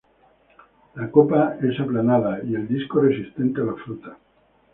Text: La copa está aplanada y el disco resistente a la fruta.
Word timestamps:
La 0.95 1.11
copa 1.11 1.59
está 1.61 1.83
aplanada 1.83 2.41
y 2.43 2.55
el 2.55 2.67
disco 2.67 3.01
resistente 3.01 3.61
a 3.61 3.65
la 3.65 3.75
fruta. 3.75 4.17